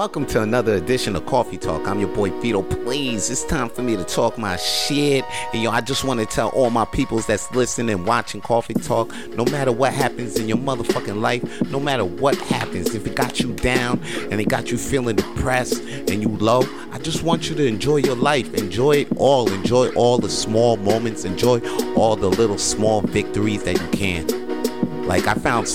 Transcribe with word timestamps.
Welcome 0.00 0.24
to 0.28 0.40
another 0.40 0.76
edition 0.76 1.14
of 1.14 1.26
Coffee 1.26 1.58
Talk. 1.58 1.86
I'm 1.86 2.00
your 2.00 2.08
boy 2.08 2.30
Vito. 2.40 2.62
Please, 2.62 3.28
it's 3.28 3.44
time 3.44 3.68
for 3.68 3.82
me 3.82 3.98
to 3.98 4.04
talk 4.04 4.38
my 4.38 4.56
shit. 4.56 5.26
And 5.52 5.62
yo, 5.62 5.70
I 5.70 5.82
just 5.82 6.04
want 6.04 6.20
to 6.20 6.24
tell 6.24 6.48
all 6.54 6.70
my 6.70 6.86
peoples 6.86 7.26
that's 7.26 7.54
listening 7.54 7.90
and 7.90 8.06
watching 8.06 8.40
Coffee 8.40 8.72
Talk, 8.72 9.12
no 9.36 9.44
matter 9.44 9.72
what 9.72 9.92
happens 9.92 10.38
in 10.38 10.48
your 10.48 10.56
motherfucking 10.56 11.20
life, 11.20 11.44
no 11.70 11.78
matter 11.78 12.06
what 12.06 12.34
happens, 12.38 12.94
if 12.94 13.06
it 13.06 13.14
got 13.14 13.40
you 13.40 13.52
down 13.52 14.02
and 14.30 14.40
it 14.40 14.48
got 14.48 14.70
you 14.70 14.78
feeling 14.78 15.16
depressed 15.16 15.82
and 15.82 16.22
you 16.22 16.30
low, 16.30 16.62
I 16.92 16.98
just 16.98 17.22
want 17.22 17.50
you 17.50 17.56
to 17.56 17.66
enjoy 17.66 17.98
your 17.98 18.16
life. 18.16 18.54
Enjoy 18.54 18.92
it 18.92 19.08
all. 19.18 19.52
Enjoy 19.52 19.92
all 19.92 20.16
the 20.16 20.30
small 20.30 20.78
moments. 20.78 21.26
Enjoy 21.26 21.60
all 21.94 22.16
the 22.16 22.30
little 22.30 22.56
small 22.56 23.02
victories 23.02 23.64
that 23.64 23.78
you 23.78 23.88
can. 23.88 25.06
Like 25.06 25.26
I 25.26 25.34
found 25.34 25.66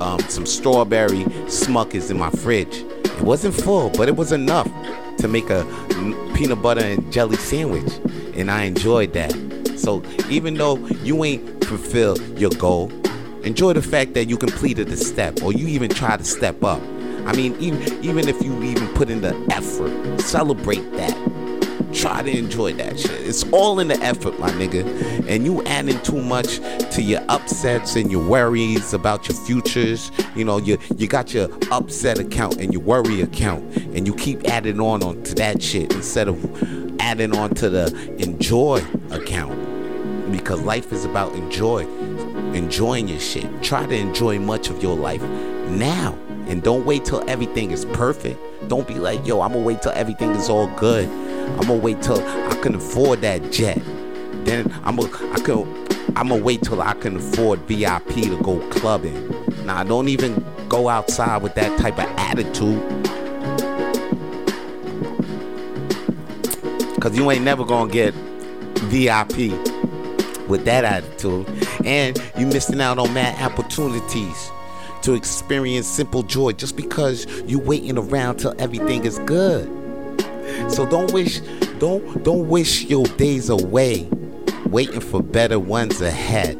um, 0.00 0.20
some 0.28 0.46
strawberry 0.46 1.24
Smucker's 1.48 2.08
in 2.12 2.20
my 2.20 2.30
fridge. 2.30 2.84
It 3.18 3.24
wasn't 3.24 3.54
full, 3.54 3.90
but 3.90 4.08
it 4.08 4.16
was 4.16 4.32
enough 4.32 4.70
to 5.18 5.28
make 5.28 5.50
a 5.50 5.64
peanut 6.34 6.62
butter 6.62 6.80
and 6.80 7.12
jelly 7.12 7.36
sandwich, 7.36 7.92
and 8.34 8.50
I 8.50 8.62
enjoyed 8.62 9.12
that. 9.14 9.32
So 9.76 10.02
even 10.30 10.54
though 10.54 10.78
you 11.02 11.24
ain't 11.24 11.64
fulfilled 11.64 12.20
your 12.38 12.50
goal, 12.50 12.92
enjoy 13.42 13.72
the 13.72 13.82
fact 13.82 14.14
that 14.14 14.28
you 14.28 14.36
completed 14.36 14.88
the 14.88 14.96
step, 14.96 15.42
or 15.42 15.52
you 15.52 15.66
even 15.66 15.90
try 15.90 16.16
to 16.16 16.24
step 16.24 16.62
up. 16.62 16.80
I 17.26 17.32
mean, 17.34 17.56
even 17.58 18.04
even 18.04 18.28
if 18.28 18.40
you 18.40 18.62
even 18.62 18.86
put 18.94 19.10
in 19.10 19.20
the 19.20 19.34
effort, 19.50 20.20
celebrate 20.20 20.90
that 20.92 21.14
try 21.92 22.22
to 22.22 22.30
enjoy 22.30 22.72
that 22.74 22.98
shit. 22.98 23.20
It's 23.26 23.44
all 23.52 23.80
in 23.80 23.88
the 23.88 23.96
effort, 23.96 24.38
my 24.38 24.50
nigga. 24.50 24.84
And 25.28 25.44
you 25.44 25.64
adding 25.64 26.00
too 26.02 26.20
much 26.22 26.58
to 26.92 27.02
your 27.02 27.22
upsets 27.28 27.96
and 27.96 28.10
your 28.10 28.26
worries 28.26 28.94
about 28.94 29.28
your 29.28 29.36
futures. 29.36 30.10
You 30.34 30.44
know, 30.44 30.58
you 30.58 30.78
you 30.96 31.06
got 31.06 31.34
your 31.34 31.48
upset 31.70 32.18
account 32.18 32.58
and 32.58 32.72
your 32.72 32.82
worry 32.82 33.20
account, 33.22 33.62
and 33.76 34.06
you 34.06 34.14
keep 34.14 34.44
adding 34.48 34.80
on 34.80 35.02
onto 35.02 35.34
that 35.34 35.62
shit 35.62 35.92
instead 35.92 36.28
of 36.28 37.00
adding 37.00 37.36
on 37.36 37.54
to 37.54 37.70
the 37.70 38.14
enjoy 38.18 38.84
account. 39.10 39.56
Because 40.32 40.60
life 40.60 40.92
is 40.92 41.04
about 41.04 41.32
enjoy, 41.34 41.86
enjoying 42.52 43.08
your 43.08 43.20
shit. 43.20 43.62
Try 43.62 43.86
to 43.86 43.94
enjoy 43.94 44.38
much 44.38 44.68
of 44.68 44.82
your 44.82 44.96
life 44.96 45.22
now. 45.22 46.18
And 46.48 46.62
don't 46.62 46.86
wait 46.86 47.04
till 47.04 47.28
everything 47.28 47.72
is 47.72 47.84
perfect. 47.86 48.38
Don't 48.68 48.88
be 48.88 48.94
like, 48.94 49.26
yo, 49.26 49.42
I'm 49.42 49.52
gonna 49.52 49.64
wait 49.64 49.82
till 49.82 49.92
everything 49.92 50.30
is 50.30 50.48
all 50.48 50.66
good 50.76 51.08
I'm 51.56 51.66
gonna 51.66 51.74
wait 51.74 52.02
till 52.02 52.20
I 52.20 52.58
can 52.62 52.74
afford 52.74 53.20
that 53.22 53.50
jet. 53.50 53.80
Then 54.44 54.72
I'm 54.84 54.96
gonna 54.96 55.10
I 55.32 55.40
can 55.40 55.86
I'm 56.16 56.28
gonna 56.28 56.42
wait 56.42 56.62
till 56.62 56.80
I 56.82 56.94
can 56.94 57.16
afford 57.16 57.60
VIP 57.60 58.08
to 58.08 58.40
go 58.42 58.58
clubbing. 58.70 59.28
Now 59.64 59.84
don't 59.84 60.08
even 60.08 60.44
go 60.68 60.88
outside 60.88 61.42
with 61.42 61.54
that 61.54 61.78
type 61.78 61.98
of 61.98 62.06
attitude. 62.18 62.82
Cause 67.00 67.16
you 67.16 67.30
ain't 67.30 67.44
never 67.44 67.64
gonna 67.64 67.90
get 67.90 68.12
VIP 68.90 69.52
with 70.48 70.64
that 70.64 70.84
attitude. 70.84 71.46
And 71.84 72.20
you 72.36 72.46
missing 72.46 72.80
out 72.80 72.98
on 72.98 73.12
mad 73.14 73.40
opportunities 73.40 74.50
to 75.02 75.14
experience 75.14 75.86
simple 75.86 76.22
joy 76.22 76.52
just 76.52 76.76
because 76.76 77.26
you 77.42 77.58
waiting 77.58 77.96
around 77.96 78.38
till 78.38 78.54
everything 78.58 79.04
is 79.04 79.18
good. 79.20 79.77
So 80.68 80.86
don't 80.86 81.12
wish 81.12 81.40
don't 81.78 82.22
don't 82.24 82.48
wish 82.48 82.84
your 82.84 83.04
days 83.16 83.48
away 83.48 84.08
waiting 84.66 85.00
for 85.00 85.22
better 85.22 85.58
ones 85.58 86.00
ahead. 86.00 86.58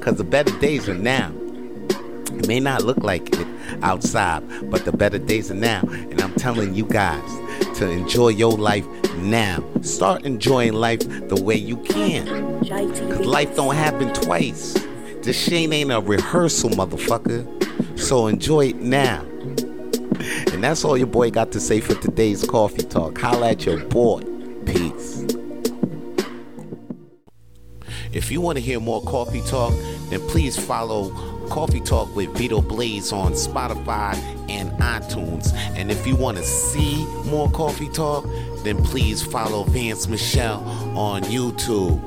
Cause 0.00 0.16
the 0.16 0.24
better 0.24 0.56
days 0.60 0.88
are 0.88 0.94
now. 0.94 1.32
It 2.36 2.46
may 2.46 2.60
not 2.60 2.82
look 2.84 2.98
like 2.98 3.28
it 3.32 3.46
outside, 3.82 4.42
but 4.70 4.84
the 4.84 4.92
better 4.92 5.18
days 5.18 5.50
are 5.50 5.54
now. 5.54 5.80
And 5.80 6.20
I'm 6.20 6.34
telling 6.34 6.74
you 6.74 6.84
guys 6.84 7.28
to 7.78 7.90
enjoy 7.90 8.28
your 8.28 8.52
life 8.52 8.86
now. 9.16 9.64
Start 9.82 10.24
enjoying 10.24 10.74
life 10.74 11.00
the 11.28 11.40
way 11.42 11.56
you 11.56 11.76
can. 11.78 12.26
Cause 12.68 13.26
life 13.26 13.56
don't 13.56 13.74
happen 13.74 14.12
twice. 14.14 14.74
This 15.22 15.42
shit 15.42 15.72
ain't 15.72 15.90
a 15.90 16.00
rehearsal, 16.00 16.70
motherfucker. 16.70 17.98
So 17.98 18.28
enjoy 18.28 18.68
it 18.68 18.76
now. 18.76 19.24
And 20.52 20.62
that's 20.62 20.84
all 20.84 20.96
your 20.96 21.06
boy 21.06 21.30
got 21.30 21.52
to 21.52 21.60
say 21.60 21.80
for 21.80 21.94
today's 21.94 22.44
coffee 22.44 22.82
talk. 22.82 23.18
Holla 23.18 23.50
at 23.50 23.66
your 23.66 23.84
boy. 23.84 24.22
Peace. 24.64 25.24
If 28.12 28.30
you 28.30 28.40
want 28.40 28.56
to 28.56 28.62
hear 28.62 28.80
more 28.80 29.02
coffee 29.02 29.42
talk, 29.42 29.74
then 30.08 30.20
please 30.28 30.56
follow 30.58 31.10
Coffee 31.48 31.80
Talk 31.80 32.14
with 32.16 32.36
Vito 32.36 32.60
Blaze 32.60 33.12
on 33.12 33.32
Spotify 33.32 34.16
and 34.48 34.70
iTunes. 34.72 35.52
And 35.76 35.90
if 35.90 36.06
you 36.06 36.16
want 36.16 36.36
to 36.38 36.42
see 36.42 37.04
more 37.26 37.50
coffee 37.50 37.88
talk, 37.88 38.24
then 38.64 38.82
please 38.82 39.22
follow 39.22 39.64
Vance 39.64 40.08
Michelle 40.08 40.64
on 40.96 41.22
YouTube. 41.24 42.00